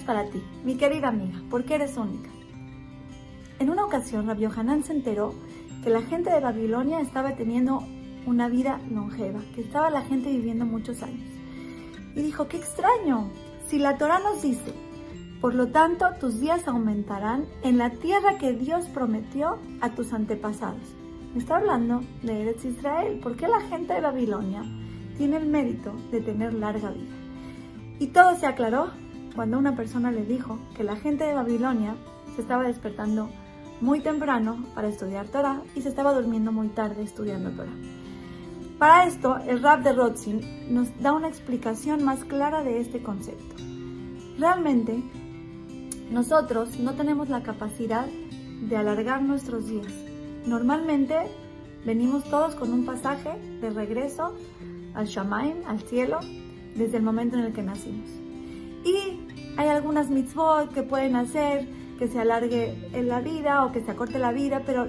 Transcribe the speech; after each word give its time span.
para 0.00 0.24
ti, 0.30 0.42
mi 0.64 0.76
querida 0.76 1.08
amiga, 1.08 1.40
porque 1.50 1.74
eres 1.74 1.96
única. 1.96 2.30
En 3.58 3.70
una 3.70 3.84
ocasión, 3.84 4.26
Rabbi 4.26 4.46
Hanan 4.46 4.82
se 4.82 4.92
enteró 4.92 5.34
que 5.84 5.90
la 5.90 6.02
gente 6.02 6.30
de 6.30 6.40
Babilonia 6.40 7.00
estaba 7.00 7.36
teniendo 7.36 7.84
una 8.26 8.48
vida 8.48 8.80
longeva, 8.90 9.40
que 9.54 9.60
estaba 9.60 9.90
la 9.90 10.02
gente 10.02 10.30
viviendo 10.30 10.64
muchos 10.64 11.02
años. 11.02 11.28
Y 12.16 12.22
dijo, 12.22 12.48
qué 12.48 12.56
extraño, 12.56 13.30
si 13.68 13.78
la 13.78 13.98
Torah 13.98 14.18
nos 14.18 14.42
dice, 14.42 14.72
por 15.40 15.54
lo 15.54 15.68
tanto 15.68 16.06
tus 16.20 16.40
días 16.40 16.68
aumentarán 16.68 17.46
en 17.62 17.78
la 17.78 17.90
tierra 17.90 18.38
que 18.38 18.52
Dios 18.52 18.86
prometió 18.86 19.58
a 19.80 19.90
tus 19.90 20.12
antepasados. 20.12 20.96
Me 21.32 21.40
está 21.40 21.56
hablando 21.56 22.02
de 22.22 22.42
Eretz 22.42 22.64
Israel, 22.64 23.18
porque 23.22 23.48
la 23.48 23.60
gente 23.60 23.94
de 23.94 24.00
Babilonia 24.00 24.62
tiene 25.16 25.38
el 25.38 25.46
mérito 25.46 25.92
de 26.10 26.20
tener 26.20 26.54
larga 26.54 26.90
vida. 26.90 27.14
Y 27.98 28.08
todo 28.08 28.36
se 28.36 28.46
aclaró 28.46 28.90
cuando 29.34 29.58
una 29.58 29.74
persona 29.74 30.10
le 30.10 30.24
dijo 30.24 30.58
que 30.74 30.84
la 30.84 30.96
gente 30.96 31.24
de 31.24 31.34
Babilonia 31.34 31.94
se 32.34 32.42
estaba 32.42 32.64
despertando 32.64 33.30
muy 33.80 34.00
temprano 34.00 34.64
para 34.74 34.88
estudiar 34.88 35.26
Torah 35.28 35.62
y 35.74 35.82
se 35.82 35.88
estaba 35.88 36.14
durmiendo 36.14 36.52
muy 36.52 36.68
tarde 36.68 37.02
estudiando 37.02 37.50
Torah. 37.50 37.74
Para 38.78 39.06
esto, 39.06 39.38
el 39.46 39.62
rap 39.62 39.82
de 39.82 39.92
Rotzin 39.92 40.74
nos 40.74 40.88
da 41.00 41.12
una 41.12 41.28
explicación 41.28 42.04
más 42.04 42.24
clara 42.24 42.62
de 42.62 42.80
este 42.80 43.02
concepto. 43.02 43.54
Realmente, 44.38 45.02
nosotros 46.10 46.78
no 46.78 46.94
tenemos 46.94 47.28
la 47.28 47.42
capacidad 47.42 48.06
de 48.06 48.76
alargar 48.76 49.22
nuestros 49.22 49.66
días. 49.66 49.92
Normalmente, 50.46 51.16
venimos 51.84 52.24
todos 52.24 52.54
con 52.54 52.72
un 52.72 52.84
pasaje 52.84 53.38
de 53.60 53.70
regreso 53.70 54.34
al 54.94 55.06
Shamaim, 55.06 55.58
al 55.66 55.80
cielo, 55.80 56.20
desde 56.74 56.96
el 56.96 57.02
momento 57.02 57.36
en 57.36 57.44
el 57.44 57.52
que 57.52 57.62
nacimos. 57.62 58.21
Y 58.84 59.20
hay 59.56 59.68
algunas 59.68 60.10
mitzvot 60.10 60.72
que 60.72 60.82
pueden 60.82 61.16
hacer 61.16 61.68
que 61.98 62.08
se 62.08 62.18
alargue 62.20 62.74
en 62.92 63.08
la 63.08 63.20
vida 63.20 63.64
o 63.64 63.72
que 63.72 63.80
se 63.80 63.90
acorte 63.90 64.18
la 64.18 64.32
vida, 64.32 64.62
pero 64.66 64.88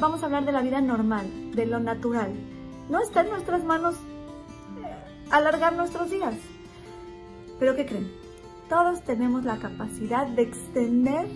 vamos 0.00 0.22
a 0.22 0.26
hablar 0.26 0.44
de 0.44 0.52
la 0.52 0.62
vida 0.62 0.80
normal, 0.80 1.52
de 1.52 1.66
lo 1.66 1.78
natural. 1.78 2.32
No 2.90 3.00
está 3.00 3.20
en 3.20 3.30
nuestras 3.30 3.62
manos 3.64 3.94
eh, 3.94 5.30
alargar 5.30 5.74
nuestros 5.74 6.10
días. 6.10 6.34
Pero 7.58 7.76
¿qué 7.76 7.86
creen? 7.86 8.10
Todos 8.68 9.02
tenemos 9.04 9.44
la 9.44 9.58
capacidad 9.58 10.26
de 10.26 10.42
extender 10.42 11.26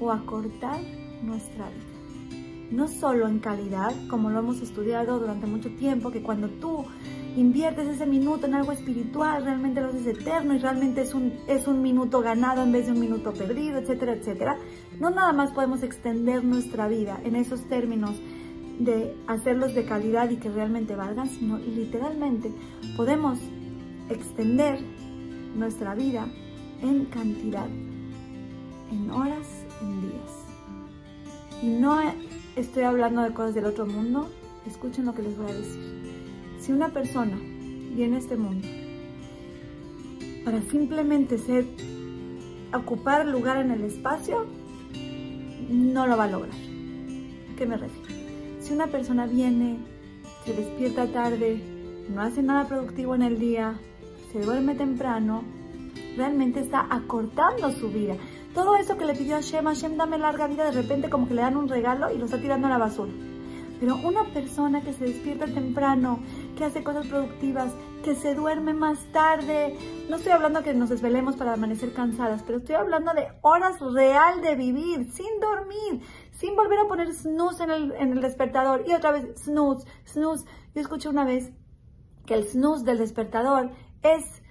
o 0.00 0.12
acortar 0.12 0.80
nuestra 1.22 1.68
vida. 1.70 2.70
No 2.70 2.88
solo 2.88 3.28
en 3.28 3.38
calidad, 3.38 3.92
como 4.08 4.30
lo 4.30 4.40
hemos 4.40 4.60
estudiado 4.60 5.18
durante 5.18 5.46
mucho 5.46 5.70
tiempo, 5.76 6.10
que 6.10 6.22
cuando 6.22 6.48
tú 6.48 6.84
inviertes 7.36 7.88
ese 7.88 8.06
minuto 8.06 8.46
en 8.46 8.54
algo 8.54 8.72
espiritual, 8.72 9.44
realmente 9.44 9.80
lo 9.80 9.88
haces 9.88 10.06
eterno 10.06 10.54
y 10.54 10.58
realmente 10.58 11.02
es 11.02 11.14
un, 11.14 11.32
es 11.48 11.66
un 11.66 11.82
minuto 11.82 12.20
ganado 12.20 12.62
en 12.62 12.72
vez 12.72 12.86
de 12.86 12.92
un 12.92 13.00
minuto 13.00 13.32
perdido, 13.32 13.78
etcétera, 13.78 14.12
etcétera. 14.12 14.56
No 15.00 15.10
nada 15.10 15.32
más 15.32 15.50
podemos 15.50 15.82
extender 15.82 16.44
nuestra 16.44 16.86
vida 16.86 17.20
en 17.24 17.36
esos 17.36 17.62
términos 17.68 18.12
de 18.78 19.16
hacerlos 19.26 19.74
de 19.74 19.84
calidad 19.84 20.30
y 20.30 20.36
que 20.36 20.48
realmente 20.48 20.94
valgan, 20.96 21.28
sino 21.28 21.58
literalmente 21.58 22.52
podemos 22.96 23.38
extender 24.08 24.78
nuestra 25.56 25.94
vida 25.94 26.26
en 26.82 27.04
cantidad, 27.06 27.68
en 28.90 29.10
horas, 29.10 29.64
en 29.80 30.00
días. 30.02 31.62
Y 31.62 31.68
no 31.68 31.98
estoy 32.56 32.82
hablando 32.82 33.22
de 33.22 33.32
cosas 33.32 33.54
del 33.54 33.64
otro 33.66 33.86
mundo, 33.86 34.28
escuchen 34.66 35.06
lo 35.06 35.14
que 35.14 35.22
les 35.22 35.36
voy 35.36 35.50
a 35.50 35.54
decir. 35.54 36.03
Si 36.64 36.72
una 36.72 36.88
persona 36.88 37.38
viene 37.94 38.16
a 38.16 38.18
este 38.20 38.38
mundo 38.38 38.66
para 40.46 40.62
simplemente 40.62 41.36
ser, 41.36 41.66
ocupar 42.72 43.26
lugar 43.26 43.58
en 43.58 43.70
el 43.70 43.84
espacio, 43.84 44.46
no 45.68 46.06
lo 46.06 46.16
va 46.16 46.24
a 46.24 46.28
lograr. 46.28 46.54
¿A 47.52 47.56
qué 47.56 47.66
me 47.66 47.76
refiero? 47.76 48.08
Si 48.60 48.72
una 48.72 48.86
persona 48.86 49.26
viene, 49.26 49.76
se 50.46 50.54
despierta 50.54 51.06
tarde, 51.12 51.60
no 52.08 52.22
hace 52.22 52.42
nada 52.42 52.66
productivo 52.66 53.14
en 53.14 53.22
el 53.22 53.38
día, 53.38 53.78
se 54.32 54.40
duerme 54.40 54.74
temprano, 54.74 55.44
realmente 56.16 56.60
está 56.60 56.86
acortando 56.88 57.72
su 57.72 57.90
vida. 57.90 58.16
Todo 58.54 58.76
eso 58.76 58.96
que 58.96 59.04
le 59.04 59.14
pidió 59.14 59.34
a 59.34 59.42
Hashem, 59.42 59.66
Hashem 59.66 59.98
dame 59.98 60.16
larga 60.16 60.46
vida, 60.46 60.64
de 60.64 60.80
repente 60.80 61.10
como 61.10 61.28
que 61.28 61.34
le 61.34 61.42
dan 61.42 61.58
un 61.58 61.68
regalo 61.68 62.10
y 62.10 62.16
lo 62.16 62.24
está 62.24 62.40
tirando 62.40 62.68
a 62.68 62.70
la 62.70 62.78
basura. 62.78 63.12
Pero 63.80 63.96
una 63.96 64.24
persona 64.24 64.82
que 64.82 64.92
se 64.92 65.04
despierta 65.04 65.46
temprano, 65.46 66.20
que 66.54 66.64
hace 66.64 66.82
cosas 66.84 67.06
productivas, 67.06 67.72
que 68.04 68.14
se 68.14 68.34
duerme 68.34 68.74
más 68.74 68.98
tarde, 69.12 69.76
no 70.08 70.16
estoy 70.16 70.32
hablando 70.32 70.62
que 70.62 70.74
nos 70.74 70.90
desvelemos 70.90 71.36
para 71.36 71.54
amanecer 71.54 71.92
cansadas, 71.92 72.42
pero 72.42 72.58
estoy 72.58 72.74
hablando 72.76 73.14
de 73.14 73.28
horas 73.42 73.80
real 73.80 74.42
de 74.42 74.54
vivir, 74.54 75.10
sin 75.12 75.40
dormir, 75.40 76.02
sin 76.32 76.54
volver 76.54 76.78
a 76.78 76.88
poner 76.88 77.12
snooze 77.12 77.62
en 77.62 77.70
el, 77.70 78.20
despertador 78.20 78.84
y 78.86 78.92
otra 78.92 79.12
vez 79.12 79.26
snooze, 79.42 79.86
snooze. 80.06 80.44
Yo 80.74 80.80
escuché 80.80 81.08
una 81.08 81.24
vez 81.24 81.52
que 82.26 82.34
el 82.34 82.44
snooze 82.44 82.84
del 82.84 82.98
despertador 82.98 83.70
es, 84.02 84.42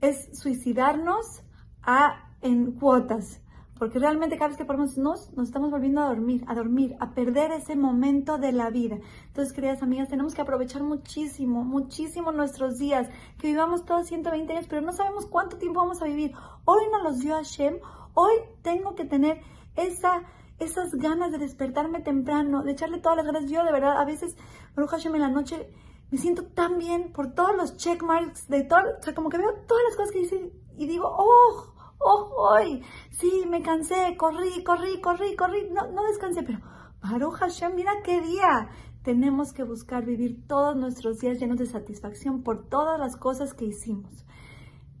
es 0.00 0.38
suicidarnos 0.38 1.42
a, 1.82 2.30
en 2.40 2.72
cuotas. 2.72 3.40
Porque 3.78 3.98
realmente 3.98 4.36
cada 4.36 4.48
vez 4.48 4.56
que 4.56 4.64
ponemos 4.64 4.96
nos, 4.96 5.32
nos 5.34 5.48
estamos 5.48 5.70
volviendo 5.70 6.00
a 6.00 6.08
dormir, 6.08 6.44
a 6.46 6.54
dormir, 6.54 6.96
a 6.98 7.10
perder 7.12 7.52
ese 7.52 7.76
momento 7.76 8.38
de 8.38 8.52
la 8.52 8.70
vida. 8.70 8.98
Entonces, 9.26 9.52
queridas 9.52 9.82
amigas, 9.82 10.08
tenemos 10.08 10.34
que 10.34 10.40
aprovechar 10.40 10.82
muchísimo, 10.82 11.62
muchísimo 11.62 12.32
nuestros 12.32 12.78
días, 12.78 13.08
que 13.38 13.48
vivamos 13.48 13.84
todos 13.84 14.06
120 14.06 14.52
años, 14.52 14.66
pero 14.68 14.80
no 14.80 14.92
sabemos 14.92 15.26
cuánto 15.26 15.58
tiempo 15.58 15.80
vamos 15.80 16.00
a 16.00 16.06
vivir. 16.06 16.32
Hoy 16.64 16.84
nos 16.90 17.02
los 17.02 17.18
dio 17.18 17.34
Hashem, 17.34 17.78
hoy 18.14 18.32
tengo 18.62 18.94
que 18.94 19.04
tener 19.04 19.42
esa, 19.76 20.22
esas 20.58 20.94
ganas 20.94 21.30
de 21.32 21.38
despertarme 21.38 22.00
temprano, 22.00 22.62
de 22.62 22.72
echarle 22.72 22.98
todas 22.98 23.18
las 23.18 23.26
ganas. 23.26 23.50
Yo, 23.50 23.62
de 23.62 23.72
verdad, 23.72 24.00
a 24.00 24.06
veces, 24.06 24.36
Baruch 24.74 24.90
Hashem, 24.90 25.14
en 25.14 25.20
la 25.20 25.28
noche 25.28 25.70
me 26.10 26.18
siento 26.18 26.44
tan 26.44 26.78
bien 26.78 27.12
por 27.12 27.34
todos 27.34 27.54
los 27.56 27.76
checkmarks 27.76 28.48
de 28.48 28.62
todo, 28.62 28.80
o 28.98 29.02
sea, 29.02 29.14
como 29.14 29.28
que 29.28 29.38
veo 29.38 29.52
todas 29.66 29.82
las 29.88 29.96
cosas 29.96 30.12
que 30.12 30.20
dicen 30.20 30.52
y 30.78 30.86
digo, 30.86 31.08
oh, 31.10 31.75
oh, 31.98 32.32
hoy, 32.36 32.82
sí, 33.10 33.44
me 33.48 33.62
cansé, 33.62 34.16
corrí, 34.16 34.62
corrí, 34.64 35.00
corrí, 35.00 35.36
corrí, 35.36 35.68
no, 35.70 35.90
no 35.92 36.04
descansé, 36.04 36.42
pero 36.42 36.60
Baruch 37.02 37.34
Hashem, 37.34 37.74
mira 37.74 37.92
qué 38.04 38.20
día. 38.20 38.68
Tenemos 39.02 39.52
que 39.52 39.62
buscar 39.62 40.04
vivir 40.04 40.46
todos 40.48 40.76
nuestros 40.76 41.20
días 41.20 41.38
llenos 41.38 41.58
de 41.58 41.66
satisfacción 41.66 42.42
por 42.42 42.68
todas 42.68 42.98
las 42.98 43.16
cosas 43.16 43.54
que 43.54 43.66
hicimos. 43.66 44.26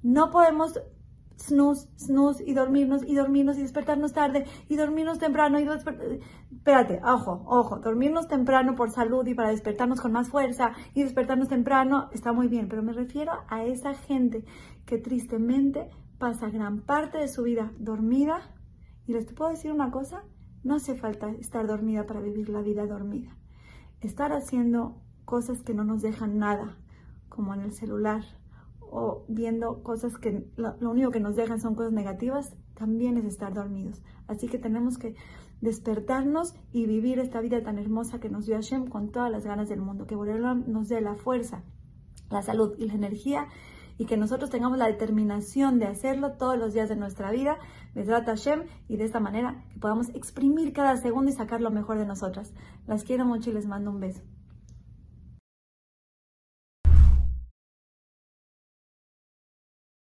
No 0.02 0.30
podemos 0.30 0.80
snooze, 1.40 1.88
snooze 1.98 2.44
y 2.46 2.54
dormirnos 2.54 3.02
y 3.04 3.14
dormirnos 3.14 3.58
y 3.58 3.62
despertarnos 3.62 4.12
tarde 4.12 4.46
y 4.68 4.76
dormirnos 4.76 5.18
temprano 5.18 5.58
y 5.58 5.64
despertarnos... 5.64 6.20
Espérate, 6.52 7.00
ojo, 7.04 7.42
ojo, 7.46 7.78
dormirnos 7.78 8.28
temprano 8.28 8.74
por 8.74 8.90
salud 8.90 9.26
y 9.26 9.34
para 9.34 9.50
despertarnos 9.50 10.00
con 10.00 10.12
más 10.12 10.28
fuerza 10.28 10.72
y 10.94 11.02
despertarnos 11.02 11.48
temprano 11.48 12.08
está 12.12 12.32
muy 12.32 12.48
bien, 12.48 12.68
pero 12.68 12.82
me 12.82 12.92
refiero 12.92 13.32
a 13.48 13.64
esa 13.64 13.94
gente 13.94 14.44
que 14.84 14.98
tristemente 14.98 15.90
pasa 16.18 16.50
gran 16.50 16.80
parte 16.80 17.18
de 17.18 17.28
su 17.28 17.42
vida 17.42 17.72
dormida. 17.78 18.40
Y 19.06 19.12
les 19.12 19.32
puedo 19.32 19.50
decir 19.50 19.72
una 19.72 19.90
cosa, 19.90 20.24
no 20.64 20.76
hace 20.76 20.96
falta 20.96 21.30
estar 21.30 21.66
dormida 21.66 22.06
para 22.06 22.20
vivir 22.20 22.48
la 22.48 22.62
vida 22.62 22.86
dormida. 22.86 23.36
Estar 24.00 24.32
haciendo 24.32 25.00
cosas 25.24 25.62
que 25.62 25.74
no 25.74 25.84
nos 25.84 26.02
dejan 26.02 26.38
nada, 26.38 26.78
como 27.28 27.54
en 27.54 27.60
el 27.60 27.72
celular, 27.72 28.24
o 28.80 29.24
viendo 29.28 29.82
cosas 29.82 30.16
que 30.18 30.48
lo, 30.56 30.76
único 30.80 31.10
que 31.10 31.20
nos 31.20 31.36
dejan 31.36 31.60
son 31.60 31.74
cosas 31.74 31.92
negativas, 31.92 32.56
también 32.74 33.16
es 33.16 33.24
estar 33.24 33.54
dormidos. 33.54 34.02
Así 34.26 34.48
que 34.48 34.58
tenemos 34.58 34.98
que 34.98 35.14
despertarnos 35.60 36.54
y 36.72 36.86
vivir 36.86 37.18
esta 37.18 37.40
vida 37.40 37.62
tan 37.62 37.78
hermosa 37.78 38.20
que 38.20 38.28
nos 38.28 38.46
dio 38.46 38.56
Hashem 38.56 38.88
con 38.88 39.10
todas 39.10 39.30
las 39.30 39.44
ganas 39.44 39.68
del 39.68 39.80
mundo, 39.80 40.06
que 40.06 40.16
nos 40.16 40.88
dé 40.88 41.00
la 41.00 41.14
fuerza, 41.14 41.62
la 42.30 42.42
salud 42.42 42.74
y 42.78 42.86
la 42.86 42.94
energía 42.94 43.48
y 43.98 44.06
que 44.06 44.16
nosotros 44.16 44.50
tengamos 44.50 44.78
la 44.78 44.86
determinación 44.86 45.78
de 45.78 45.86
hacerlo 45.86 46.32
todos 46.32 46.58
los 46.58 46.74
días 46.74 46.88
de 46.88 46.96
nuestra 46.96 47.30
vida, 47.30 47.58
trata 47.94 48.36
Hashem, 48.36 48.64
y 48.88 48.96
de 48.96 49.04
esta 49.04 49.20
manera 49.20 49.64
que 49.72 49.78
podamos 49.78 50.08
exprimir 50.10 50.72
cada 50.72 50.96
segundo 50.96 51.30
y 51.30 51.34
sacar 51.34 51.60
lo 51.60 51.70
mejor 51.70 51.98
de 51.98 52.06
nosotras. 52.06 52.52
Las 52.86 53.04
quiero 53.04 53.24
mucho 53.24 53.50
y 53.50 53.54
les 53.54 53.66
mando 53.66 53.90
un 53.90 54.00
beso. 54.00 54.22